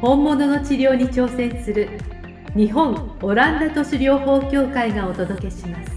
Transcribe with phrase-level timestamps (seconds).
[0.00, 1.88] 本物の治療に挑戦する
[2.54, 5.90] 日本オランダ都市療法協会がお届けします。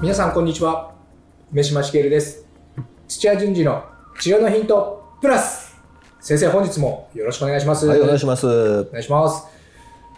[0.00, 0.94] 皆さんこんにちは。
[1.50, 2.46] 梅島茂です。
[3.08, 3.82] 土屋順次の
[4.20, 5.76] 治療のヒントプラス。
[6.20, 7.84] 先生本日もよろしくお願いします。
[7.84, 8.46] はい、お願いします。
[8.46, 9.44] お願いします。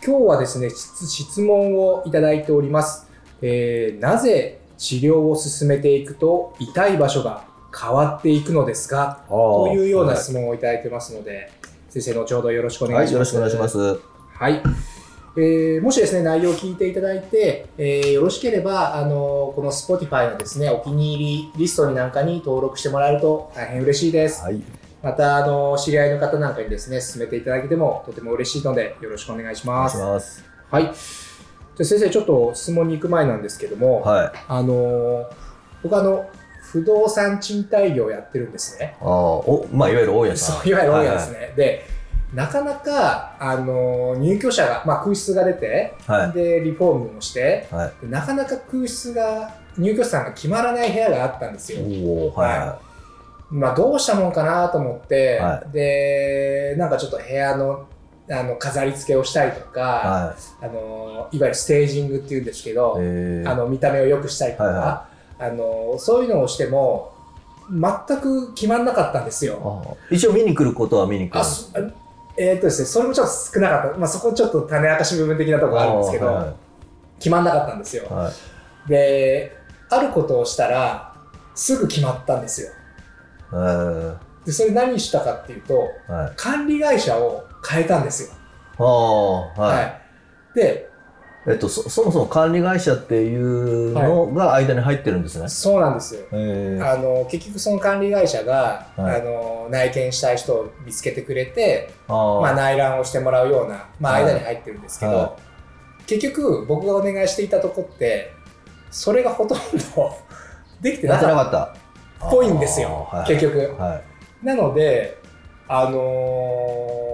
[0.05, 3.07] 今日はですね質質問をいただいております、
[3.41, 11.51] えーなぜ治療を進めていくと痛い場所が変わっていくのですかというような質問をいただいてますので、
[11.89, 14.01] 先生後ほどよろしくお願はいい、します、よろしくお願いします。
[14.33, 14.63] はい。
[15.37, 24.43] えーもしですね、内容を聞いていただいて、えーよろしければ、あのこの Spotify のですね、お気に入りリストになんかに登録してもらえると大変嬉しいです。
[24.43, 24.61] はい、
[25.03, 29.99] また、あの知り合いの方なんかにですね、進めていただけてもとても嬉しいので、よろしくお願いしお願いします。
[29.99, 30.45] ます。
[30.71, 30.83] はい。
[30.83, 30.93] じゃ
[31.81, 34.33] あ先生、ちょっと質問に行く前なんですけども、はい。
[34.49, 35.31] あの
[35.83, 36.27] 僕あの、
[36.73, 38.97] 不動産賃貸業をやってるんですね。
[39.01, 40.57] ああ、お、まあ、いわゆる大家さん。
[40.63, 41.39] そういわゆる多いやつね。
[41.39, 41.53] ね。
[41.57, 41.85] で、
[42.33, 46.33] なかなか、あの入居者が、まあ、空室が出て、はい。
[46.33, 47.93] で、リフォームもして、はい。
[48.03, 51.81] でなかなか空室が、入居者さんが決まらない部屋があったんですよ。
[52.35, 52.79] は
[53.51, 57.89] まあ、どうしたもんかなと思って、はで、なんかちょっと部屋の、
[58.31, 59.83] あの飾り付けをしたりとか、い。
[59.83, 62.99] はあのいわゆるステージングっていうんですけど、あ
[63.57, 65.10] の見た目を良くしたりとか、はいは
[65.41, 67.13] あのそういうのをしても
[67.71, 69.97] 全く決まんなかったんですよ。
[70.11, 71.93] 一応見に来ることは見に来る
[72.37, 76.55] えーっとですね、それもちょっと少なかった、まあ、そこちょっと種明かし部分的なところがあるんですけど、はい
[77.21, 78.07] 決まんなかったんですよ。
[78.09, 78.33] は
[78.87, 78.89] い。
[78.89, 79.55] で、
[79.91, 81.15] あることをしたら、
[81.55, 82.71] すぐ決まったんですよ。
[83.53, 84.17] えー
[84.47, 86.33] で、それ何したかっていうと、はい。
[86.35, 88.33] 管理会社を変えたんです
[88.79, 88.83] よ。
[89.55, 89.83] は
[90.55, 90.59] い。
[90.59, 90.65] い。
[90.65, 90.90] で、
[91.47, 95.49] えっと、そ、そもそも管理会社っていうのが間に入ってるんですね。
[95.49, 96.21] そうなんですよ。
[96.33, 105.37] えーあの結局その管理会社が、はいあの内見したい人を見つけてくれて、まあ、内覧をしてもらうような、まあ、はい間に入ってるんですけど、は
[106.07, 108.33] 結局僕がお願いしていたとこって
[108.91, 109.65] それがほとんど
[110.83, 112.27] できてなかった。
[112.27, 113.75] っぽいんですよ、結局。
[113.79, 114.03] は
[114.43, 114.47] い。
[114.47, 115.19] なので
[115.69, 117.10] あのい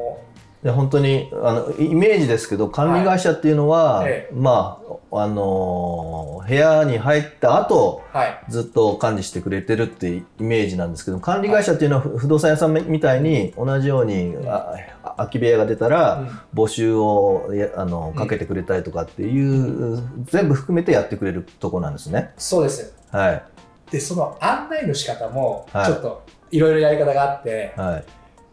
[0.63, 4.13] や本当にあのイメージですけど管理会社っていうのは、はい。
[4.13, 8.45] えまああのー部屋に入った後ーはい。
[8.49, 22.33] ずっと管理してくれてるっていうイメージなんですけど管理会社っていうのは不不動産屋さんみたいに同じようにああ空き部屋が出たら募集をやあのかけてくれたりとかっていう、全部含めてやってくれるとこなんですね。
[22.37, 22.95] そうです。
[23.11, 23.43] はい。
[23.91, 25.87] でその案内の仕方もはい。
[25.87, 28.05] ちょっといろいろやり方があって、はい。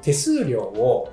[0.02, 1.12] 手数料を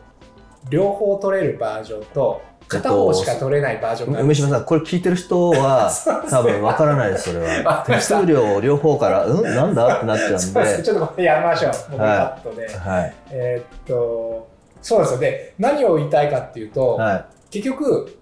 [0.68, 5.90] 両方取れるバージョンと片方しか取れないバージョンが梅島さんこれ聞いてる人は
[6.30, 7.82] 多分わからないですそれは。
[7.86, 9.42] 手数料を両方からうん？
[9.42, 9.96] なんだ？
[9.96, 10.82] ってなっちゃうんで。
[10.82, 11.92] ちょっとこれやめましょう。
[11.92, 12.68] もうはカットで。
[12.78, 13.14] はい。
[13.30, 14.46] えーっと、
[14.82, 15.18] そうですよ。
[15.18, 17.24] で、何を言いたいかっていうと、はい。
[17.50, 18.16] 結局、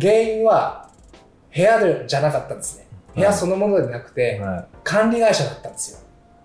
[0.00, 0.86] 原因は
[1.54, 2.86] 部屋でじゃなかったんですね。
[3.16, 5.98] 部屋そのものでなくて、は管理会社だったんですよ。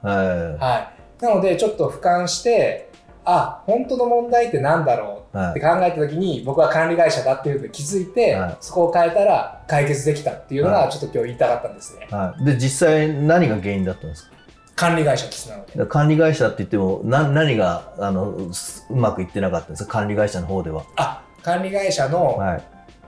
[0.03, 0.07] い。
[0.07, 0.13] は
[0.57, 1.23] はい。
[1.23, 2.87] なので、ちょっと俯瞰して、
[3.29, 5.51] あ、本当の問題ってなんだろいうはい。
[5.51, 8.57] って考えた時に、僕は管理会社だっていうので気づいて、はい。
[8.61, 10.91] そこを変えたら解決できたっていうのが、はい。
[10.91, 12.07] ちょっと今日言いたかったんですね。
[12.09, 12.45] はい。
[12.45, 14.38] で実際何が原因だったんですか？
[14.75, 15.85] 管理会社ですなので。
[15.88, 19.91] 管理会社って言ってもな何があのすうまくいってなかったんですか？
[19.91, 20.83] 管理会社の方では。
[20.95, 22.63] あ、管理会社のはい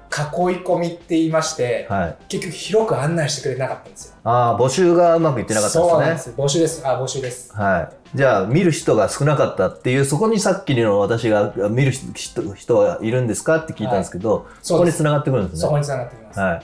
[0.09, 4.15] 囲い込みって言いまして、はい結局広く案内してくれなかったんですよ。
[4.23, 6.33] ああ募集がうまくいってなかったんですねそうなんです。
[6.35, 6.87] 募集です。
[6.87, 7.55] あ、募集です。
[7.55, 14.97] はい、じゃあ見る人が少なかったっていうそこにさっきの私が見る人人がいるんですかって聞いたんですけど、そそうです。
[14.97, 15.61] こに繋がってくるんですね。
[15.61, 16.39] そこに繋がってきます。
[16.39, 16.63] はいはい。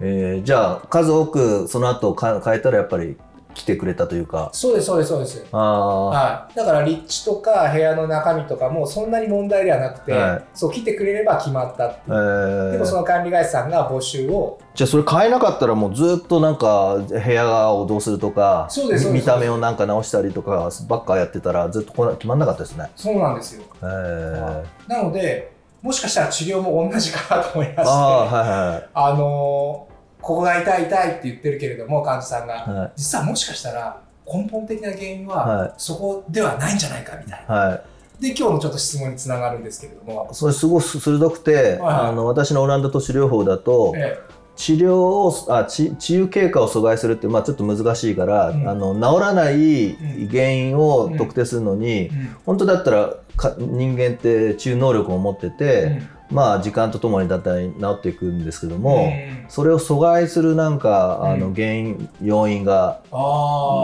[0.00, 3.16] えーじゃあ数多くその後か変えたらやっぱり
[3.58, 5.44] 来てくれたというかそうです、そうです、そうです。
[5.50, 6.54] はい。
[6.54, 12.72] だから立地とか部屋の中身とかもそんなに問題ではなくて、はいそう来てくれれば決まったってえいう。
[12.72, 22.90] でもそー、の管理会社さんが募集を、じゃあそれ変えなかったらもうずっとなんか部屋をどうするとかそうです見た目をなんか直したりとかばっかやってたらずっとこな決まんなかったですね。
[22.94, 23.64] そうなんですよ。
[23.82, 25.52] えー、なので、
[25.82, 29.87] もしかしたら治療も同じかなと思いまして、ああはいはいあのー
[30.20, 32.74] ここが痛い痛いって言ってるけれども、患者さんが、はい。
[32.74, 37.54] はい実はもしかしたら、根本的な原因ははそこではないんじゃないかみたいな。
[37.54, 37.82] はい。
[38.22, 40.28] で、今日のちょっと質問につながるんですけれども。
[40.32, 44.18] それすごく鋭くて、はいあの私のオランダ都市療法だと、え
[44.56, 48.68] 治療をあ治治癒経過を阻害するって、まあ、ちょっと難しいから、うん。
[48.68, 49.96] あの治らない
[50.28, 52.36] 原因を特定するのに、えうん。
[52.44, 59.44] 本当だったらか人間って治癒能力を持ってて、うんまあ時間とともにだったら治っていくんですけども、うん。
[59.48, 61.40] それを阻害するなんかあうん。
[61.40, 63.00] の原因、要因が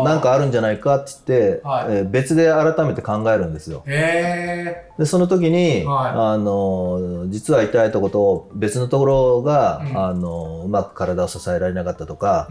[0.04, 1.86] なんかあるんじゃないかって言って、はい。
[1.88, 3.82] えー別で改めて考えるんですよ。
[3.86, 6.12] へでその時に、はい。
[6.14, 9.98] あの実は痛いとことを別のところが、うん。
[9.98, 12.48] あのうまく体を支えられなかったとか、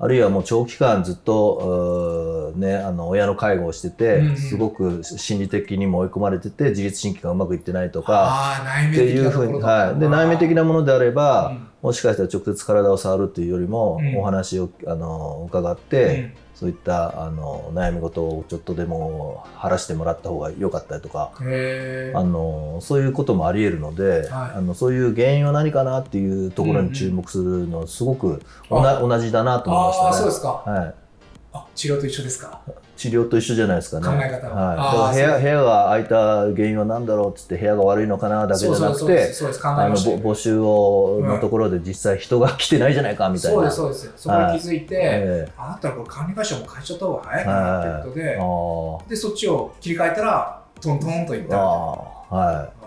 [0.00, 11.68] あるいはもう長期間ずっと、ね、あの親の介護をしてて、すごく心理的にも追い込まれてて自律神経がうまくいってないとかって面的いうふうに、はい、で内面的なものであれば、うん。
[11.82, 14.16] もしかしたら直接体を触るっていうよりも、うん。
[14.18, 21.30] お話をあの伺って、そういったあの悩み事をちょっとでも晴らしてもらった方が良かったりとか。
[21.38, 21.42] あ
[22.24, 24.50] のそういうこともあり得るので、はい。
[24.56, 30.78] あのそういう原因は何かなっていうところに注目するのはすごくおな、同じだなと思いましたね。
[30.78, 30.94] はい、
[31.52, 32.60] あ治療と一緒ですか？
[32.98, 34.06] 治療と一緒じゃないですかね。
[34.06, 34.74] 考え方は。
[34.74, 36.16] はい、部屋部屋が空いた
[36.54, 43.70] 原因は何だろうっつって部屋が悪いのかなだけじゃなくそうそうそうでて募集をのところで実際人が来てないじゃないかみたいな。
[43.70, 44.22] そうですそうです。
[44.24, 51.46] そこに気づいて、えあなたらこれ管理会社も変えちゃった方が早いかなってことえで、あでそっちを切り替えたらトントンといった。
[51.46, 52.34] みたいなーあー。
[52.34, 52.54] はい。
[52.56, 52.78] はい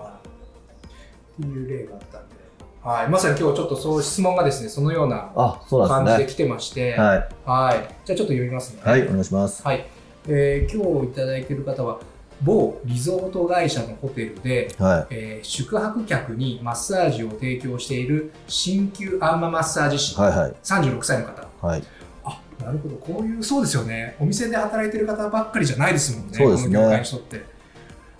[1.39, 2.35] っていう例があったんで、
[2.83, 5.31] はい、まさに今日ちょっとそう質問がですねそのような。
[5.33, 7.29] 感じです来てまして、はい。
[7.45, 8.81] はい、じゃあちょっと読みますね。
[8.83, 9.63] はいお願いします。
[9.63, 9.85] はい
[10.27, 11.99] えー今日いただいている方は
[12.43, 20.37] 某リゾート会社のホテルで、はえー宿泊客にマッサージを提供している鍼灸アンママッサージ師、いはい。
[20.37, 21.47] はい36歳の方。
[21.67, 21.83] はい。
[22.23, 22.95] あなるほど。
[22.95, 24.15] こういうそうですよね。
[24.19, 26.75] お店で働いてる方ばっかりじゃないですもんねそうですね。
[26.75, 27.51] この業界の人って。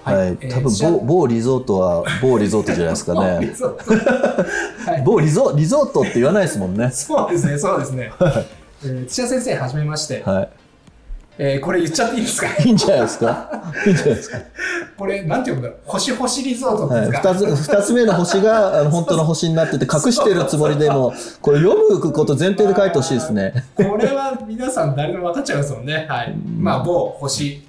[0.04, 3.54] はい、えー多分じゃあ某某リゾートは某リゾートじゃないですかリね。
[3.54, 5.02] ゾートはい。
[5.06, 6.90] 某リゾリゾートって言わないですもんね。
[6.92, 10.50] そうですねそうですね、えー土屋先生はじめまして、は
[11.38, 12.48] えーこれ言っちゃっていいですか？
[12.48, 12.64] い。
[12.66, 13.64] いいんじゃないですか？
[13.86, 14.38] いいんじゃないですか？
[14.98, 15.80] これなんて読むんだろう？
[15.86, 23.54] 星星リゾートですか、二つ二つ目の星があの本当の星になってて隠してるつもりでもこれ読むこと前提で書いてほしいですね。
[23.76, 26.06] これは皆さん誰でも分かっちゃいますもんね。
[26.10, 26.36] はい。
[26.60, 27.66] まあ、某星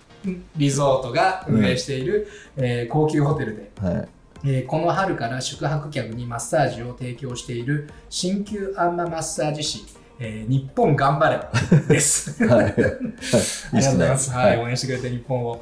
[0.56, 4.08] リゾートが運営している、えー高級ホテルで、はい。
[4.44, 9.84] えーこの春から宿泊客にマッサージを提供している鍼灸アンママッサージ師、
[10.24, 11.40] えー日本頑張れ
[11.88, 12.44] です。
[12.46, 12.64] はい。
[12.70, 14.30] ありがとうございます。
[14.30, 15.60] はい、は応援してくれて日本を、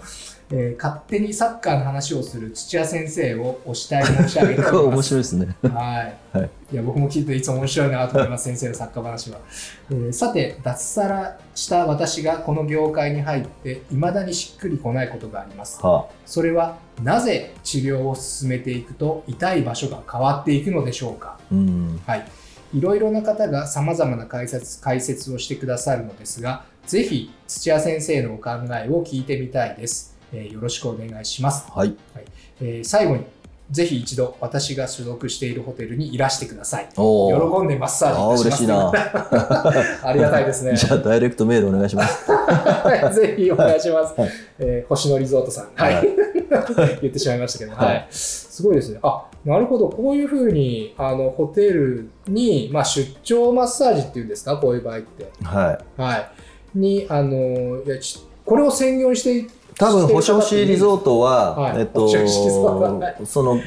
[0.53, 5.09] えー勝手にサッカーの話をする土屋先生をお慕い申し上げております。
[5.09, 5.57] 白いですね。
[5.63, 6.03] は
[6.35, 6.39] い。
[6.39, 9.39] はいいや、僕も聞いていつも面白いなと思います、先生のサッカー話は。
[9.91, 15.81] えーさて、脱サラした私がこの業界に入って、未だにしっくりこないことがあります。
[15.85, 21.39] はそれは、なぜ治療を進めていくと痛い場所が変わっていくのでしょうか？
[21.41, 21.45] あ。
[21.51, 22.01] うん。
[22.07, 22.25] はい。
[22.73, 30.17] いろいろな方が様々な解説解説をしてくださるのですが、ぜひ土屋先生のお考えを聞いてみたいです。
[30.33, 31.67] えーよろしくお願いします。
[31.73, 31.97] はい。
[32.61, 33.25] えー最後に、
[33.73, 36.89] ぜひ一度私が所属しているホテルにいらしてください。
[36.95, 37.01] 喜
[37.65, 38.43] んでマッサージします。
[38.45, 38.93] 嬉しいな。
[40.03, 40.75] ありがたいですね。
[40.77, 42.27] じゃあダイレクトメールお願いします。
[43.21, 44.21] ぜひお願いします。
[44.21, 44.31] はい
[44.61, 45.69] えー星野リゾートさん。
[45.75, 45.95] はい。
[45.95, 46.09] はい
[47.01, 48.07] 言ってしまいましたけど、はいはい。
[48.11, 48.99] すごいですね。
[49.03, 49.89] あ、なるほど。
[49.89, 55.31] こういうふうに、あの、ホテルに、まあ、出張マッサージっていうんですか、こういう場合って。
[55.43, 56.01] はい。
[56.01, 56.31] はい。
[56.75, 62.09] に、あの、いやちこれを専業にして、多分星星リゾートは、はいえっと
[63.25, 63.61] その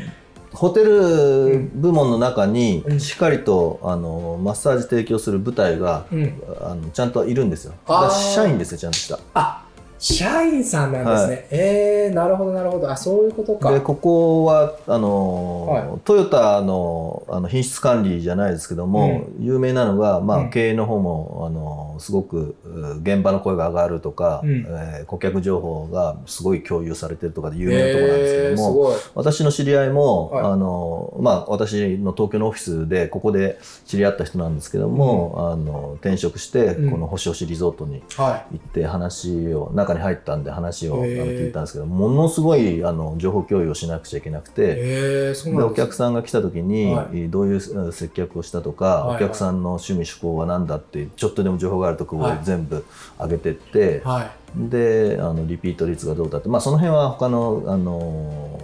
[0.53, 6.41] ホテル部門の中にうんしっかりと、あのマッサージ提供する部隊が、うん。
[6.61, 7.73] あのちゃんといるんですよ。
[8.11, 9.19] 社員ですよちゃんとした。
[9.33, 9.62] あ、
[10.03, 11.47] 社員さんなんですね。
[11.49, 12.91] えー、なるほど、なるほど。
[12.91, 13.71] あ、そういうことか。
[13.71, 15.99] でここはあの、はい。
[16.03, 20.49] トヨタのあの品質管理じゃないですけども、有名なのが、まあうん。
[20.49, 24.65] 経営の方もあのすごくう現場の声が上がるとか、うん。
[24.67, 29.11] えー顧客情報がすごい共有されてるとかで有名なところなんですけども、えー。
[29.15, 30.45] 私の知り合いも、はい。
[30.45, 36.91] あのまあ、私の東京のオフィスでここで知り合った人なんですけども、あの転職してうん。
[36.91, 44.51] この星吉リゾートには行って話を中に入ったんで話をあの聞いたんですけどものすごいあの情報共有をしなくちゃいけなくい。
[44.51, 44.75] て。
[44.75, 45.33] で
[45.63, 52.39] お客さんが来た時に、はどういううん接客をしたとか、お客さんの趣味趣向は何だってちょっとでも情報があるとこをはい。
[52.43, 52.85] 全部
[53.19, 54.31] 上げてって、はい。
[54.55, 58.59] であのリピート率がどうだって、まあ、その辺は他の、あの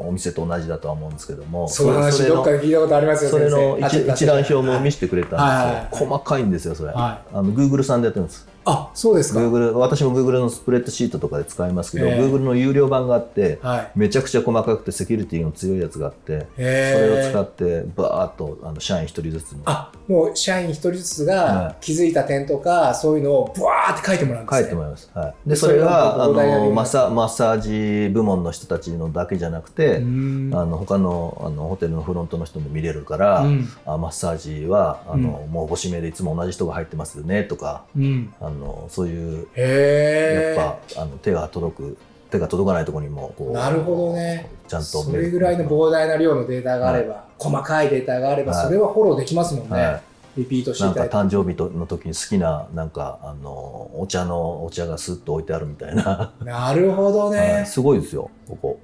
[0.00, 9.40] お店と同じだとは思うんですけどもその話それのどっかで聞いたことありますよ、それの一一覧表も見せてくれたんですよ、細かいんですよそれ、はあの Google さんでやってるんですあそうですか。
[9.40, 12.20] Google 私も Google のスプレッドシートとかで使いますけど、ええ。
[12.20, 13.90] Google の有料版があってはい。
[13.94, 19.60] めちゃくちゃ細かくてセキュリティの強いやつがあってそへれを使ーってバーッとあの社員一人ずつの。
[19.66, 24.60] あもう社員一人ずつはが気づいた点とか、そういうのをブワーって書いてもらうんですね。
[24.60, 30.50] 書いてもらいます、はい、ででそれがあのマッサマッサージ部門の人たちのだけじゃなくて、うん。
[30.54, 33.68] あの他のあのホテルのフロントの人も見れるから、うん。
[33.86, 38.32] あマッサージはあの、もうご指名でいつも同じ人が入ってますよねとかうん。
[38.40, 38.57] あの
[38.88, 41.96] そういうやっぱあの手が届く
[42.30, 44.50] 手が届かないところにもこうなるほどね。
[44.68, 48.66] ちゃんとそれぐらいの膨大な量のデータがあれば、細かいデータがあれば、はい。
[48.66, 50.00] それはフォローできますもんね、は
[50.36, 57.66] リピートしい、なんか誕生日との時に好きななんかあのお茶のお茶がスッと置いてあるみたいな、なるほどね、はい。
[57.66, 58.78] すごいですよここ。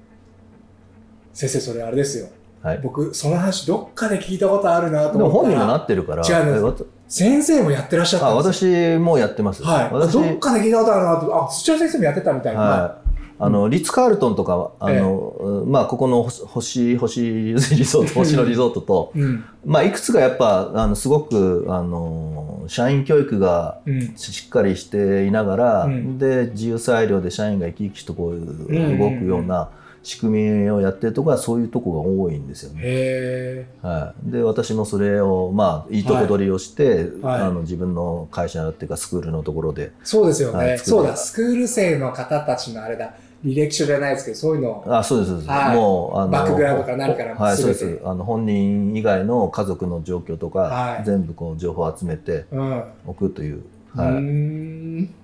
[1.34, 2.28] 先生それあれですよ
[2.64, 2.80] はい。
[2.82, 6.74] 僕その話どっかで聞いたことあるなとでも思ったら本人がなってるから違う
[7.06, 8.66] 先生もやってらっしゃったあんです。
[8.66, 13.04] よ私もやってます、はい、私どっかで聞いたことあるなとあ土屋先生もやってたみたいな、はい。
[13.38, 19.44] あのリッツ・カールトンとかはあの、まあ、ここの星星星リゾート星野リゾートと、うん。
[19.66, 24.16] まあ、いくつかやっぱあのすごくあの社員教育がうん。
[24.16, 26.16] しっかりしていながら、うん。
[26.18, 28.98] で自由裁量で社員が生き生きとこうん。
[28.98, 29.68] 動くような
[30.04, 32.80] 仕組みをやってるところはそういうとこが多いんですよね。
[32.84, 37.40] へはい、で私もそれをまあいいとこ取りをして、はい。
[37.40, 39.84] あの自分の会社っていうかスクールのところで。
[39.84, 41.16] えそうですよね、はいそうだ。
[41.16, 43.14] スクール生の方たちのあれだ。
[43.42, 44.70] 履歴書じゃないですけどそういうの。
[44.70, 45.76] をあそうですそうです、はい。
[45.76, 48.00] もうあのバックグラウンドから何からはい、そうです。
[48.04, 51.04] あの本人以外の家族の状況とか、はい。
[51.04, 53.62] 全部こう情報を集めてうん、おくという、
[53.96, 55.14] うはい、ーん。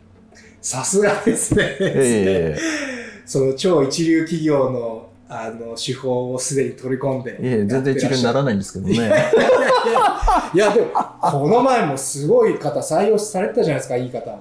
[0.62, 2.58] さすがですね、え
[3.30, 8.94] その超一流企業のあの手法をすでに取り込んでえいえいえ全然一流にならないんですけどね。
[8.94, 9.30] いやいやいや
[10.54, 10.88] いやでも
[11.20, 14.36] この前もすごい方採用されてたじゃないですかいい方。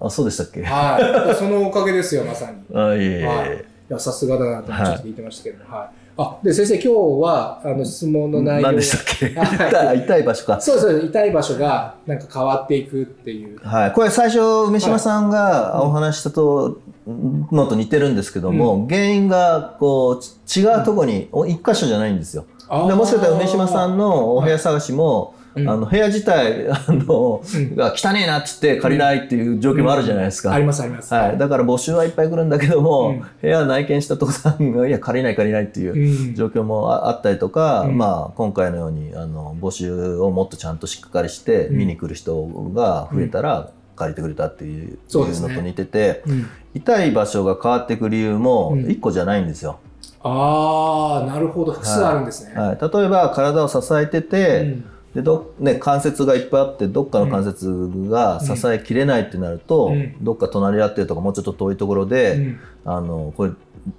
[0.00, 0.64] あそうでしたっけ？
[0.64, 1.34] はい。
[1.36, 2.76] そのおかげですよまさに。
[2.76, 3.56] あいえいえいえ、はい。
[3.58, 6.88] いやさすがだなとちょっと聞いてましたけどもはい、あで先生今日
[7.22, 8.62] はあの質問の内容。
[8.62, 9.38] 何でしたっけ？
[9.38, 10.00] はい。
[10.00, 10.60] 痛い場所か。
[10.60, 13.60] そうです痛い場所がなんか変わっていくっていう。
[13.60, 22.44] はい、これ最初梅島さんがお話ししたと、のと似てるんですけども、原因がこうち違うところに、お一箇所じゃないんですよ。
[22.68, 25.68] でもしかしたら梅島さんのお部屋探しも、うん。
[25.68, 27.76] あの部屋自体あの、うん。
[27.76, 30.52] が汚ねえなって言って借りないっていう状況もあるじゃないですか。
[30.52, 31.12] ありますあります。
[31.14, 33.20] はい、だから募集はいっぱい来るんだけども、うん。
[33.40, 36.34] 部屋内見したとこさんがいや借りない借りないっていううん。
[36.34, 37.96] 状況もああったりとか、うん。
[37.96, 41.76] まあ、今回のようにあの募集をもっとちゃんとしっかりしてうん。
[41.78, 42.44] 見に来る人
[42.74, 46.46] が増えたら借りてくれたっていう,、のと似ててうん。
[46.74, 48.84] 痛い場所が変わっていく理由もうん。
[48.84, 49.78] 1個じゃないんですよ。
[50.22, 51.72] ああなるほど。
[51.72, 54.84] 複数あるんですね、はい、例えば体を支えてて、うん。
[55.14, 60.16] でどね、関節がいっぱいあってどっかの関節が支えきれないってなると、うん。
[60.20, 62.60] どっか隣り合ってるとかもうちょっと遠いところで、うん。
[62.84, 63.52] あのこれ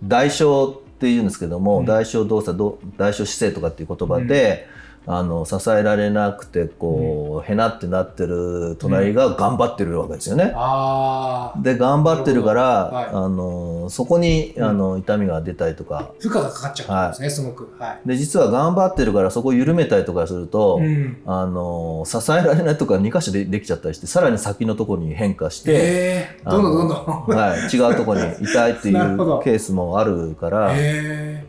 [0.04, 1.86] 代償っていうんですけども、うん。
[1.86, 4.68] 代償動作ど代償姿勢とかっていう言葉で、
[5.10, 10.52] あの支えられなくてこう、へなってなってる隣が頑張ってるわけですよね。
[10.54, 14.64] ああで頑張ってるから、なるほあのそこにうん。
[14.66, 16.12] あの痛みが出たりとか。
[16.20, 18.00] 負荷がかかっちゃうんですね、すごくはい。
[18.06, 21.18] で実は頑張ってるからそこを緩めたりとかすると、うん。
[21.26, 27.38] あの支えられないとこが2箇所でできちゃったりしてさらに先のところに変化して、えー、どんどんどんどん。
[27.38, 28.96] はい、違うところに痛いっていう
[29.42, 31.46] ケースもあるから、え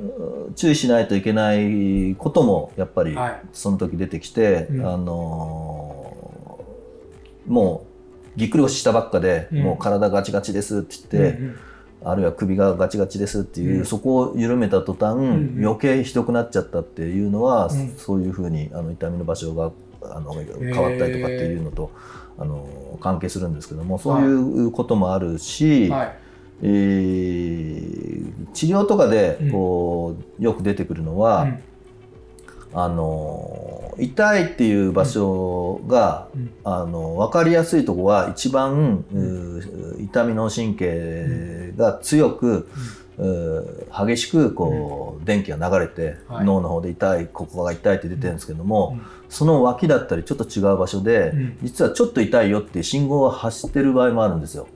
[0.56, 3.16] 注意しないといけないこともやっぱり
[3.52, 4.86] その時出てきて、うん。
[4.86, 5.98] あのー
[7.48, 7.86] も
[8.36, 9.62] うぎっくり腰したばっかで、うん。
[9.62, 11.56] もう体ガチガチですって言って、うんうん。
[12.04, 13.86] あるいは首がガチガチですっていう、うん。
[13.86, 17.94] そこを緩めた途端、ん余計ひどくなっちゃったっていうのは、うん。
[17.96, 21.90] そういうふうにあの痛みの場所があの変わったりとかっていうのと、
[22.38, 26.18] あの関係するんですけどもそういうこともあるし、はい
[26.62, 28.08] えー
[28.58, 31.62] 治療とかでこう、よく出てくるのは、うん。
[32.74, 36.50] あの痛いっていう場所が、うん。
[36.64, 42.68] あの分かりやすいところは一番、うー痛みの神経が強く、
[43.18, 46.44] うー激しくこう、電気が流れて、はい。
[46.44, 49.02] 脳の方で痛いここが痛いって出てるんですけども、うん。
[49.28, 51.58] その脇だったりちょっと違う場所で、うん。
[51.62, 54.66] 実はちょっと痛いよっていう信号が走ってる場合もあるんですよ。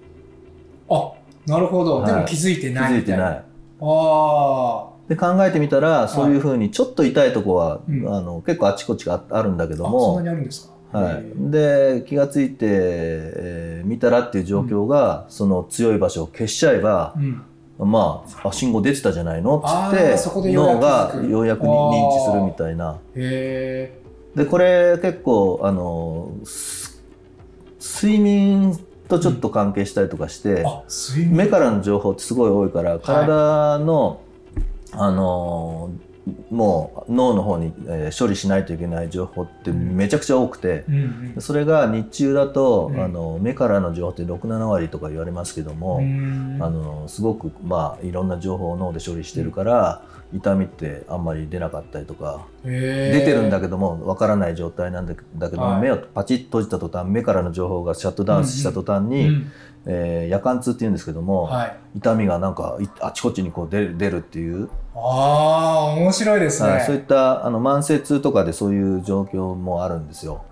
[0.88, 1.14] あ
[1.46, 2.12] なるほど、はい。
[2.12, 3.24] でも気づいて気ないみたいな。
[3.24, 3.44] づいてない。
[3.80, 8.14] あで考えてみたらそういうふうにちょっと痛いとこは、うん。
[8.14, 10.98] あの結構あちこちがああるんだけーどもあそんなにあるんですか？
[10.98, 17.42] はい、で気がついて、えー見たらっていう状況が、その強い場所を消しちゃえば、うん。
[17.90, 19.58] まああ信号出てたじゃないの？
[19.58, 23.00] っつって脳がようやく認知するみたいな。
[23.16, 23.98] へ
[24.36, 27.02] でこれ結構あのす
[27.80, 28.78] 睡眠
[29.12, 31.36] とちょっと関係したりとかして、あ睡眠。
[31.36, 34.20] 目からの情報ってすごい多いから体の、
[34.92, 36.12] あのー
[36.52, 43.00] もう脳の方に、えー処理しないといけない情報ってめちゃくちゃ多くて、うんそれが日中だと、うん。
[43.02, 46.58] あの目からの情報って67割とか言われますけども、うん。
[46.60, 50.02] あのすごくまあいろんな情報を脳で処理してるから、
[50.32, 52.70] 痛みってあんまり出なかったりとか、出
[53.12, 55.22] 出てるんだけどもわからない状態なんだけ
[55.56, 55.80] ども、はい。
[55.80, 59.52] 目をパチッと閉じた途端目からの情報がシャットダウンした途端に、うん
[59.84, 61.76] えー夜間痛っていうんですけども、はい。
[61.96, 70.44] 痛みがなんかいあちこちにこう出る出るっていう、ああ面白いですね、はいそういったあの慢性痛とかでそういう状況もあるんですよ。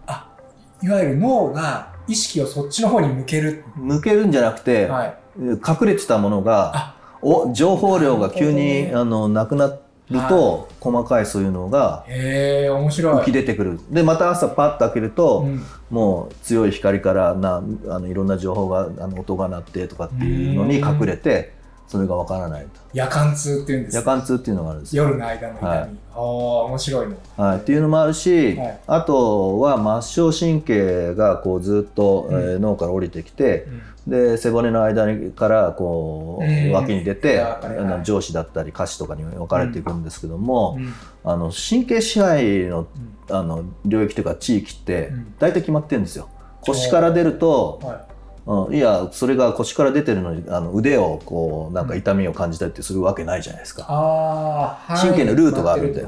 [0.82, 13.22] いわゆる脳が意識をそっちの方に向ける、向けるんじゃなくて、はい、隠れてたものがあお情報量が急に、ねあのなくなると、細かいそういうのがへえ面白い。
[13.22, 13.80] 浮き出てくる。
[13.90, 15.62] でまた朝パッと開けると、うん。
[15.90, 17.56] もう強い光からな
[17.88, 21.52] あのいろんな情報があの音が鳴ってとかっていうのに隠れて
[21.88, 22.68] それがわからないと。
[22.92, 23.96] 夜間痛っていうんです。
[23.96, 25.04] 夜間痛っていうのがあるんですよ。
[25.04, 25.78] 夜の間の痛み、はい。
[25.78, 28.80] ああ面白いのはい、っていうのもあるし、はい。
[28.86, 32.40] あとは末梢神経がこうずっと、うん。
[32.40, 33.66] えー脳から降りてきて、
[34.10, 37.42] で背骨の間にからこう、うん脇に出て、
[38.02, 40.92] 上肢だったり下肢とかに分かれていくんですけども、うん。
[41.22, 42.80] あの神経支配の
[43.28, 43.36] うん。
[43.36, 45.34] あの領域というか地域ってうん。
[45.38, 46.28] 大体決まってるんですよ。
[46.62, 53.86] 腰から出ると、はうん、いやそれが腰から出てるのにあの腕をこうなんか痛みを感じたりってするわけないじゃないですい、か。
[53.88, 56.04] ああ神経のルートがあるんで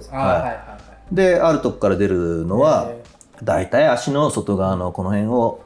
[1.12, 3.01] であるとこから出るのはへ
[3.42, 5.61] 大体足の外側のこの辺を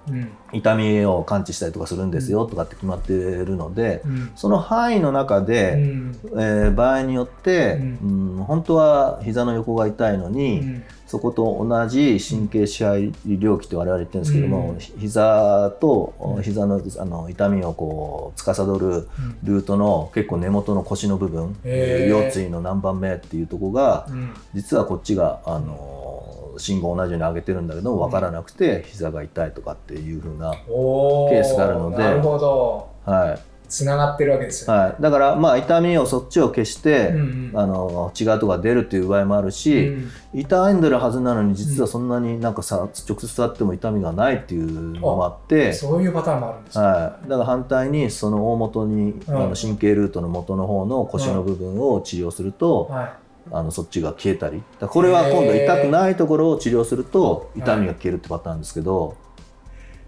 [0.52, 4.30] 痛みを感知したりとかするんですよとかって決まってるのでうん。
[4.34, 6.16] その範囲の中うで、ん。
[6.32, 10.84] えー場合によって、ううん本当は膝の横が痛いのうに、ん。
[11.06, 14.78] そこと同じ神経支配領域って我々言ってるんですけども、うん。
[14.78, 16.42] 膝とうん。
[16.42, 19.08] 膝のあの痛みをこう司る
[19.44, 22.26] ルートの結構根元の腰の部分、へー。
[22.28, 24.30] 腰椎の何番目っていうところがうん。
[24.54, 26.25] 実はこっちがあの
[26.58, 31.30] 信号を同じように上げてるんだけど分からなくて膝が痛いとかっていう風な、おー。
[31.30, 32.88] ケースがあるのでなるほど。
[33.04, 33.38] はい。
[33.68, 37.50] つながってるわけですよね、はい、だからまあ痛みをそっちを消して、うんうん。
[37.54, 40.10] あの違うとこが出るっていう場合もあるし、うん。
[40.34, 46.84] 痛んでるはずなのに実はそんなになんかさ直接触っても痛みがないっていうのもあって、そういうパターンもあるんですね。
[46.84, 49.36] はい、だから反対にその大元に、うん。
[49.36, 53.16] あの神経ルートの元の方の腰の部分を治療すると、は
[53.50, 54.62] あのそっちが消えたり。
[54.80, 59.16] これは今度痛くないところを治療すると痛みが消えるってパターンですけど、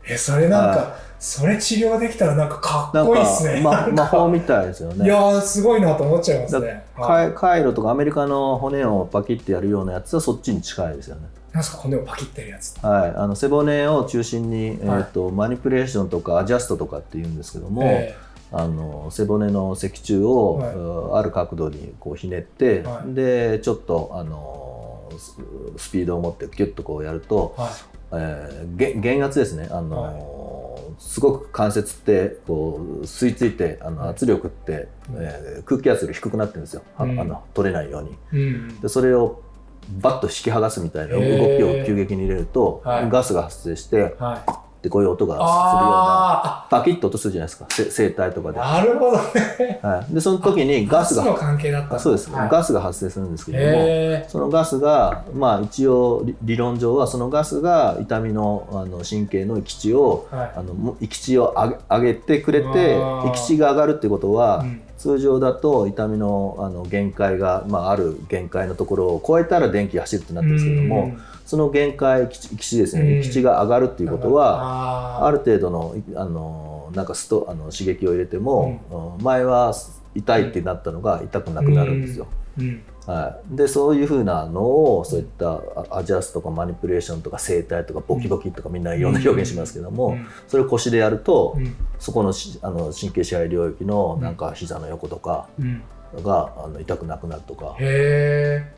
[0.09, 3.61] い、えそれなんか、はそれ治療できたらなんかかっこいいですね。
[3.61, 5.05] ま魔法みたいですよね。
[5.05, 6.85] いやーすごいなと思っちゃいますね。
[6.95, 7.27] はい。
[7.27, 11.23] カイカイロとかアメリカの骨をパキってやるようなやつはそっちに近いですよね。
[11.53, 15.01] なんすか骨をパキってるやつはい、あの背骨を中心に、えはい。
[15.01, 18.15] ーとマニピュレーションとかアジャストとかっていうんですけども、え
[18.51, 23.15] あの背骨の脊柱を、ある角度にこうひねって、はい。
[23.15, 25.37] でちょっとあのス
[25.89, 27.73] スピードを持ってキュッとこうやると、ーはい。
[28.13, 29.69] えーげ減圧ですね。
[29.71, 34.11] あの、すごく関節ってこう吸い付いてあのはい。
[34.11, 37.21] 圧力って、えー空気圧より低くなってるんですよ、あうん。
[37.21, 38.17] あの取れないように。
[38.33, 38.81] うん。
[38.81, 39.43] でそれを
[40.01, 43.11] バッと引き剥がすみたいな動きを急激に入れると、はい。
[43.11, 44.17] ガスが発生して
[44.79, 45.57] はいでこういう音がするような
[46.45, 47.67] あパキッと音するじゃないですか。
[47.69, 49.81] せ声帯とかーで、なるほどね。
[49.83, 52.49] はい、でその時にガスのが関係だったそうです、はい。
[52.49, 60.53] ガスが発生するんですけどもへそのガスがまあ一応理理論上はそのガスが痛みのあの神経の閾値をーはい。
[60.55, 64.83] あのも閾値を上げ上げてくれて閾値が上がるってことは、うん。
[64.97, 73.09] 通常だと痛みのあの限界が、まあ、ある限界のところを超えたら電気が走るってなってるんですけども、うんその限界閾値閾値ですね、うん。
[73.21, 79.25] 閾値が上がるっていうことは、ある程度のあのなんかストあの刺激を入れても、うん。
[79.25, 79.73] 前は
[80.15, 82.27] 痛いってなったのが痛くなくなるんですよ。
[82.59, 82.83] うん。
[83.07, 90.27] はい、でそういうふうなのをそういったアアジャストとかマニピュレーションとか声帯とかボキボキとかみんないろんな表現しますけども、うん。
[90.49, 91.75] それを腰でやると、うん。
[91.99, 95.83] そこのしあの神経支配領域のなんか膝の横とかうん。
[96.23, 98.73] があの痛くなくなるとか、へ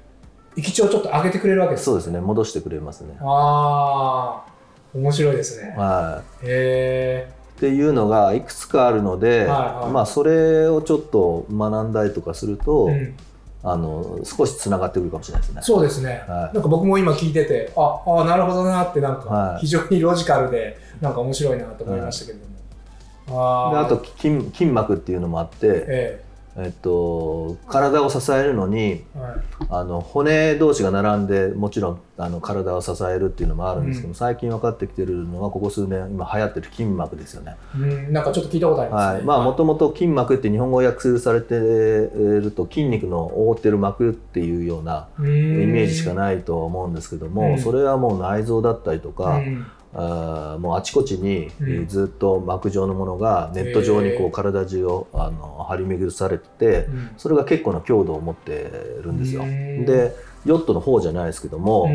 [0.57, 2.21] え息値をちょっと上げてくれるわけですそうですね。
[2.21, 3.17] 戻してくれますね。
[3.21, 4.51] ああ
[4.95, 5.75] 面白いですね。
[5.77, 6.47] はい。
[6.47, 9.47] へえっていうのがいくつかあるので、はい
[9.85, 9.93] はい。
[9.93, 13.15] まあ、それをちょっと学んだりとかすると、うん。
[13.63, 15.61] あの少しつながってくるかもしれないですね。
[15.63, 16.55] そうですね、はい。
[16.55, 19.61] なんか僕も今聞いててああなるほどなってなんはかい。
[19.61, 25.85] 非常にロジカルでなんか面白いなと思いましたけれども、あーであと筋筋膜っていうのもあって、え
[26.25, 26.25] え
[26.69, 29.33] っと、体を支えるのにはい。
[29.69, 34.15] あの骨同士が並んでもちろんあの体を支えるっていうのもあるんですけど、うん。
[34.15, 37.57] 最近分かってきてるのはここ数年今流行ってる筋膜ですよね。
[37.75, 39.15] うん、なんかちょっと聞いたことありますね。
[39.19, 47.59] はい、まあもともと筋膜って日本語訳されてると筋肉の覆ってる膜っていうようなイイメージしかいないと思うんですけども、うん。
[47.59, 51.51] それはもう内臓だったりとか、うんあーもうあちこちに、
[51.89, 57.11] ずっと膜状のものがネット上にこう体中をあの張り巡らされててうん。
[57.17, 58.71] それが結構な強度を持って
[59.03, 59.43] るんですよ。
[59.43, 60.15] うんで
[60.47, 61.91] ヨットの方じゃないですけども、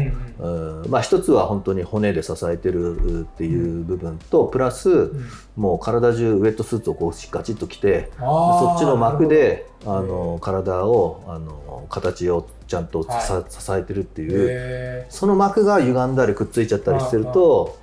[0.87, 5.25] まあ、一つは本当に骨で支えてるっていう部分とプラスうん。
[5.55, 17.77] もう体中ウェットスーツをこうガチッと着てそっちの膜であの体をあの形をちゃんと支えてるっていうへその膜が歪んだりくっついちゃったりしてると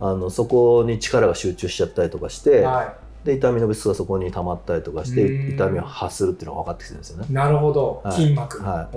[0.00, 2.94] あのそこに力が集中しちゃったりとかして、ーは
[3.26, 7.32] で痛みの物質がそこに溜まったりとかしてうん痛みを発するっていうのが分かってきてるんですよねい。。
[7.32, 8.62] なるほど、はい筋膜。
[8.62, 8.88] は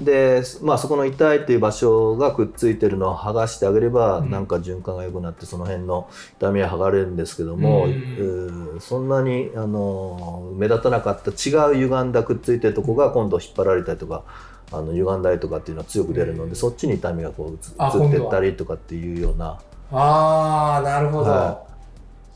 [0.00, 14.24] いで、まあ、そこの痛いっていう場所がくっついてるのを剥がしてあげれば、うんなんか循環が良くなってその辺の痛みは剥がれるんですけども、うんうんそんなにあの目立たなかった違う歪んだくっついてるとこが今度引っ張られたりとか。
[14.72, 19.60] あの歪んだりとかっていうのは強く出るので、うんそっちに痛みがこう移ってったりとかっていうような
[19.92, 21.62] ああ、なるほど、は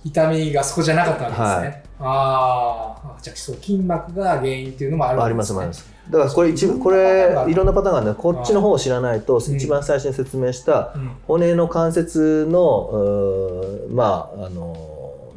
[0.04, 1.46] 痛みがそこじゃなかったわけですね。
[1.46, 1.82] はい。
[2.00, 5.60] あーあ、じゃあそう筋膜が原因っていうのもあるあわけです、ね。
[5.60, 6.00] りますあります。
[6.10, 11.10] だからこれ一部これいろんなパターンがあるんでこっちの方を知らないとうん一番最初に説明したうん。
[11.28, 14.76] 骨の関節のまああの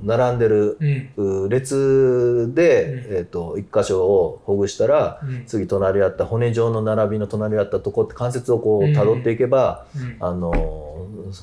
[0.03, 0.77] 並んでる
[1.17, 1.45] うん。
[1.45, 3.17] う列で、うん。
[3.17, 5.45] えー、と一箇所をほぐしたらうん。
[5.45, 8.95] 次隣り合った骨状の並びの隣り合ったとこって関節をこうん。
[8.95, 10.17] う辿っていけば、うん。
[10.19, 10.51] あの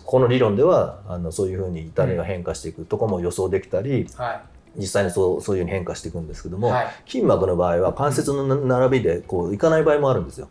[0.05, 4.43] この理論ではあのそういうふうに痛みが変化していくとこも予想できたりは
[4.77, 6.61] 実際にそうそういうふうに変化していくんですけどい。
[6.61, 10.49] も、はい、筋膜の場合は関節のな並びでこういかない場合もあるんですよ。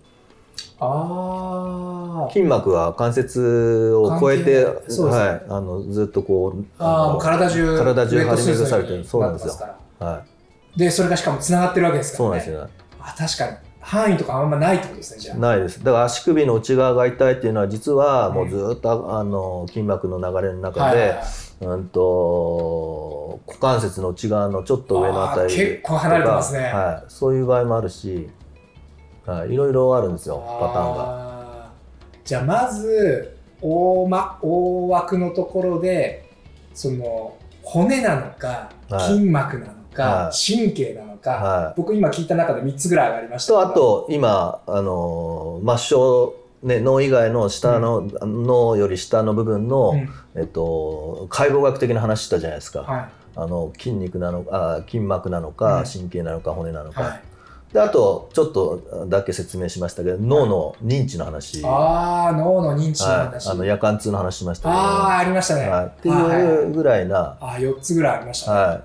[0.79, 2.31] ああ。
[2.31, 9.53] 筋膜は関節を超えて、ねはい、あのずっとこうああ、のもう体中、体中張り巡らされてるにそうなんですよ
[9.99, 10.23] は
[10.75, 12.41] い、で、それがしかもつながってるわけですからね。
[12.41, 12.89] そうなんですよね。
[13.01, 13.69] あ、確かに。
[13.81, 15.37] 範囲とかあんまないってことですね、じゃあ。
[15.37, 15.83] ないです。
[15.83, 21.15] だから足首の内側が痛いっていうのは実はもうずっとあの筋膜の流れの中で、
[21.61, 28.29] うんと股関節の内側のちょっと上のあたり結構離れてますねはい、そういう場合もあるし、
[29.29, 31.71] はい、いろいろあるんですよパターンが。
[32.25, 36.29] じゃあまず大,、ま、大枠のところで
[36.73, 39.17] その骨なのかはい。
[39.17, 41.73] 筋膜なのか、は神経なのか、はい。
[41.77, 50.09] 僕今聞いた中で3つぐらい上がりましたとあと今あの末梢、ね、脳以外の下の、脳より下の部分の、うん。
[50.35, 52.81] えっと、解剖学的な話したじゃないですか。
[52.81, 55.85] はあの筋肉なのあ筋膜なのか、うん。
[55.85, 57.21] 神経なのか骨なのか、
[57.73, 64.79] であとちょっとだけ説明しましたけど脳の認知の話、はああ脳の認知のい、話、あの夜間痛の話しましたけど。
[64.79, 66.41] あーありましたね、はい、ってはいはい。
[66.41, 68.83] いうぐらいな、あー4つぐらいありましたね、は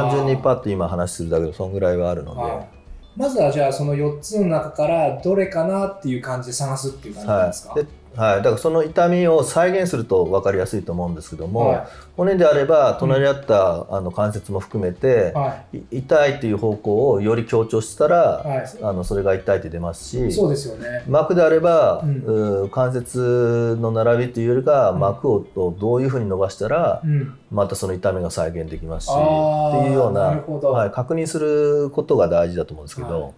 [0.00, 2.68] い、単純にパッと今話するだけでそんぐらいはあるので、はい。
[3.16, 7.84] まずはじゃあその4つの中からどれかなっていう感じで探すっていう感じなんですか、はい。
[7.84, 15.98] ではい、だからその痛みを再現すると分かりやすいと思うんですけども、は骨であれば隣り合った、あの関節も含めてい、はい。
[15.98, 18.66] 痛いっていう方向をより強調したら、はい。
[18.82, 21.04] あのそれが痛いって出ますしそうですよね。
[21.08, 22.64] 膜であれば、うん。
[22.64, 25.00] う関節の並びというよりかうん。
[25.00, 25.44] 膜を
[25.78, 33.32] どういうふうに伸ばしたら、うん、またその痛みが再現できますしっていうようなはい、確認することが大事だと思うんですけど、はい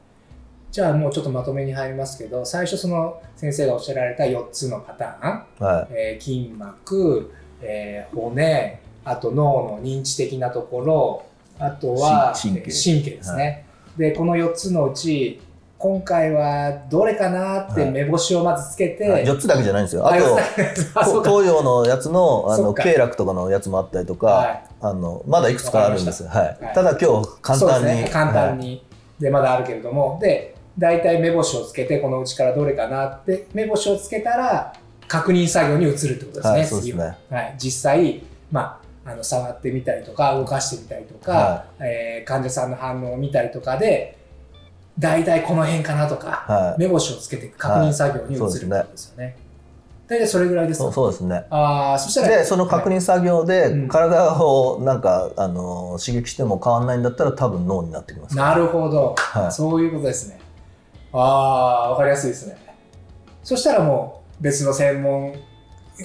[0.71, 5.87] じゃあもうちょっとまとめに入りますけど最初その先生がおっしゃられた4つのパターン、はい。
[5.91, 11.25] えー筋膜、えー骨あと脳の認知的なところ
[11.59, 13.11] あとはし神経。
[13.11, 13.65] ですね、
[13.97, 15.41] でこの4つのうち
[15.79, 17.91] 今回はどれかなってはい。
[17.91, 19.25] 目星をまずつけて、はい。
[19.25, 20.07] 4つだけじゃないんですよ。
[20.07, 24.65] あと 東洋のやつのあの経絡とかのやつもあったりとか、はい。
[24.81, 26.31] あのまだいくつかあるんですよ。
[26.31, 26.43] はい。
[26.45, 26.83] はいた。
[26.83, 28.85] だ今日簡単に、ね、簡単に、
[29.21, 30.19] でまだあるけれども。
[30.21, 34.75] で大体目星をつけてこのうちからどれかなって目星をつけたら
[35.09, 37.19] 確認作業に移るってことですね、はいそうです次はね。
[37.31, 44.19] はい、実際、まあ、あの触ってみたりとか動かしてみたりとか、はえー患者さんの反応を見たりとかで
[44.99, 49.37] 大体この辺かなとか、はい目星をつけて確認作業に移るってことですよね。
[50.09, 50.95] 大体それぐらいですそうか？
[50.95, 51.45] そうですね。
[51.51, 58.37] あーそしたらでその確認作業でうん体をなんかあの刺激しても変わらないんだったら多分脳になってきます。
[58.37, 60.41] なるほど、はいそういうことですね。
[61.21, 62.57] ああ、わかりやすいですね。
[63.43, 65.35] そしたらもう別の専門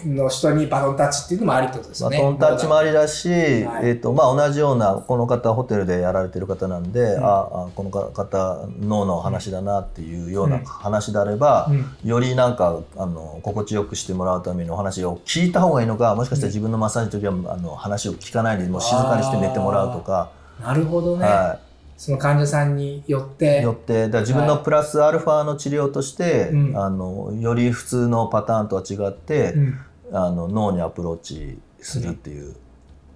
[0.06, 2.18] の人にバトンタッチっていうのもありってことですバね。
[2.18, 3.90] トンタッチもありだし、はい。
[3.90, 7.26] えーとまあ、同じようなこの方ホテルでやられてる方なんで、うん。
[7.26, 10.52] ああこの方脳の話だなっていうよううん。
[10.52, 12.10] な話であれば、うん。
[12.10, 20.32] よりなんかあの心地よくしてもらうためのお話を聞いた方がいいのかもしかしたら自分のマッサージの時はあの話を聞かないでもう静かにして寝てもらうとか、
[20.64, 21.60] なるほどね、は
[22.02, 23.62] その患者さんによっい、て。
[23.62, 24.10] よって。
[24.10, 26.76] だ自分のプラスアルファの治療として、うん。
[26.76, 29.80] あのより普通のパターンとは違って、うん。
[30.12, 32.56] あの脳にアプローチするっていう、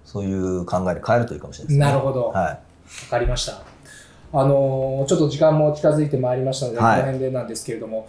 [0.04, 1.84] そういう考えに変えるといいかもしれないですね。
[1.84, 3.10] なるほど、わはい。
[3.10, 3.54] かりました。
[4.32, 7.00] あのーちょっと時間も近づいてまいりましたので、はい。
[7.00, 8.06] この辺でなんですけれども、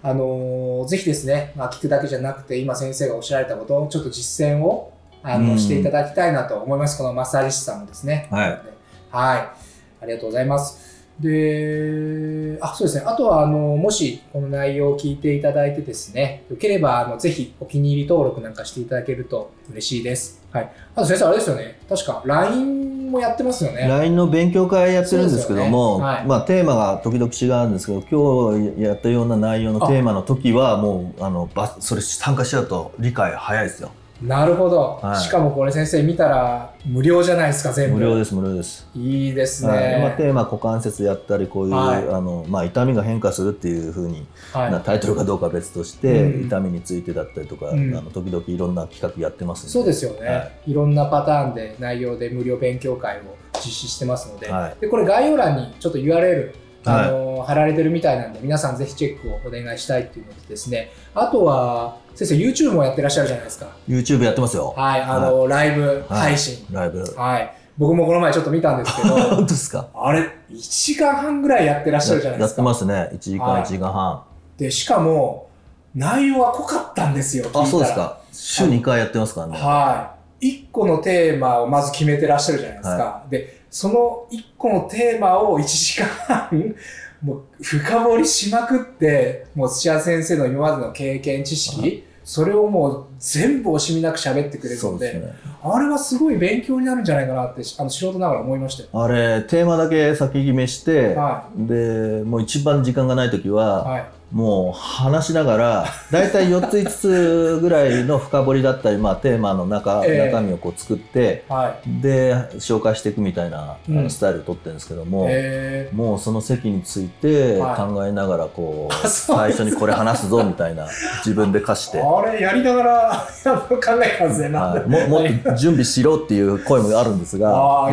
[0.00, 4.92] あのーぜひですね、まあ、聞くだけじゃなくて、今先生がおっしゃられたことをちょっと実践を
[5.24, 5.58] あの、うん。
[5.58, 6.96] していただきたいなと思います。
[6.96, 8.28] このマッサージ師さんもですね。
[8.30, 8.62] はい。
[9.10, 9.69] はい。
[10.00, 10.90] ありがとうございます。
[11.20, 13.04] で、あ、そうですね。
[13.06, 20.42] あとは、あの、もし、この内容を聞いていただいてですね、よければ、あの、ぜひ、お気に入り登録なんかしていただけると嬉しいです。
[20.50, 20.72] はい。
[20.94, 21.78] あと先生、あれですよね。
[21.88, 23.86] 確か、LINE もやってますよね。
[23.86, 28.02] LINE の勉強会やってるんですけども、ねはいまあ、テーマが時々違うんですけど
[28.50, 33.90] 今日やったような内容のテーマの時はもうあのばそれ参加しちゃうと理解早いですよ
[34.22, 35.16] なるほど、はい。
[35.16, 37.96] しかもこれ先生見たら無料じゃないですか、全部。
[37.96, 39.70] 無料です無料です、いいですね。
[39.70, 40.00] はい。
[40.02, 42.08] まあ、テーマ股関節やったりこういう、はい。
[42.08, 44.72] あのまあ、痛みが変化するっていうふうに、はい。
[44.72, 46.46] なタイトルかどうかは別として、うん。
[46.46, 47.96] 痛みについてだったりとか、うん。
[47.96, 54.76] あの時々いろんな企画やってますそうですよね、、はいろんなパターンで内容で無料勉強会を実施してますので,、はい。
[54.80, 56.52] でこれ概要欄にちょっと URL
[56.84, 60.90] あの、貼られてるみたいなんで皆さんぜひチェックをお願いしたいっていうのとですね。
[61.14, 63.66] あとは先生 YouTube もやってらっしゃるじゃないですか。
[63.88, 64.74] YouTube やってますよ。
[64.76, 66.64] はいあの、ライブ配信。
[66.70, 67.02] ライブ。
[67.16, 67.54] はい。
[67.78, 69.88] 僕もこの前ちょっと見たんですけど本当ですか？
[69.94, 73.10] あれ1時間半ぐらいやってらっしゃるじゃないやってですかますね。
[73.14, 73.62] 1時間はい。
[73.62, 74.22] 1時間半、
[74.58, 75.48] でしかも
[75.94, 78.20] 内容は濃かったんですよあそうですか。
[78.32, 79.58] 週2回やってますからね。
[79.58, 80.48] はい。
[80.50, 83.22] 一個のテーマをまず決めてらっしゃるじゃないですか。
[83.30, 86.08] で、その一個のテーマを1時間
[86.48, 86.74] 半、
[87.22, 98.88] もう深掘りしまくって、もう土屋先生の今までの経験、知識、はいそれをもう全部惜しみなく喋ってくれるので、ねあれはすごい勉強になるんじゃないかなって、あの素人ながら思いましたよ。
[99.04, 104.08] あれテーマだけ先決めして、はでもう一番時間がない時は、はい。
[104.32, 110.26] もう話しながら 大体4つ5つぐらいの深掘りだったり、まあ、テーマの中,、ええ。
[110.26, 112.02] 中身をこう作ってはい。
[112.02, 113.76] で紹介していくみたいな、
[114.08, 117.76] スタイルを取ってるんですけども、えもうその席についてはい。
[117.76, 120.86] 考えながらこう、最初にこれ話すぞみたいな
[121.24, 121.98] 自分で課して。
[121.98, 124.56] ー、あれやりながら考えたんですね。
[124.56, 127.90] はい、でももっと準備しろっていう声もあるんですが。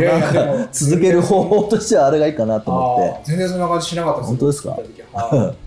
[0.71, 3.32] 続ける方法としてはあれがいいかなと思って。
[3.32, 5.66] 全然そんな感じしなかったです本当ですか？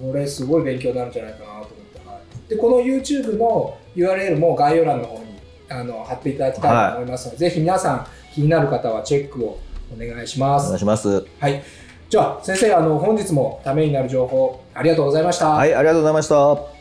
[0.00, 5.24] これすごい勉強になるんじゃないかなと思って、はい、でこの YouTube の URL も概要欄の方に
[5.68, 9.58] あの貼っていただきたいと思いますので、ぜひ皆さん気になる方はチェックを
[9.92, 11.26] お願いしまおす願いします。
[11.38, 11.62] はい。
[12.08, 16.78] じゃあ先生あの本日もためになる情報ありがとうございました、はいありがとうございました。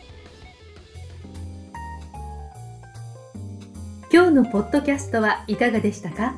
[4.09, 6.33] 今日のポッドキャストはいかがでしたか？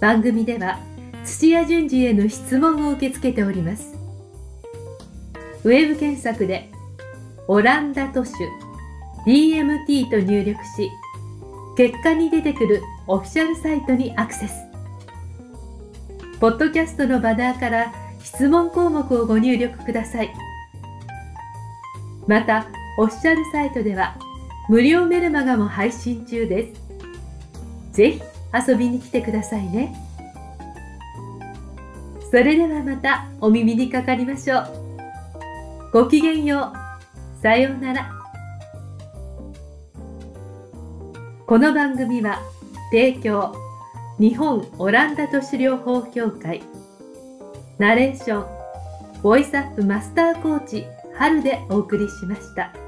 [0.00, 0.80] 番組では
[1.24, 3.94] 土屋順次への質問を受け付けております
[5.66, 6.70] ウェブ検索で
[7.48, 8.32] オランダ都市
[9.26, 10.92] DMT と入力し
[11.76, 14.54] 結果に出てくるオフィシャルサイトにアクセス
[16.38, 20.32] ポッドキャストのバナーから質問項目をご入力ください
[22.28, 24.16] またオフィシャルサイトでは
[24.68, 26.80] 無料メルマガも配信中です。
[27.92, 28.22] ぜひ
[28.68, 29.94] 遊びに来てくださいね。
[32.30, 34.85] それではまたお耳にかかりましょう。
[35.92, 36.72] ごきげんよ
[37.38, 37.42] う。
[37.42, 38.10] さようなら。
[41.46, 42.40] この番組は
[42.90, 43.54] 提供
[44.18, 46.62] 日本オランダ都市療法協会
[47.78, 52.85] ナレーションボイスアップマスターコーチ春でお送りしました。